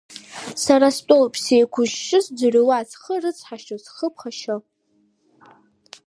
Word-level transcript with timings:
Сара 0.63 0.87
стәоуп, 0.95 1.33
сеиқәшьшьы 1.43 2.19
сӡырҩуа, 2.25 2.79
схы 2.89 3.15
рыцҳашьо, 3.21 3.77
схы 3.85 4.07
ԥхашьо,… 4.13 4.55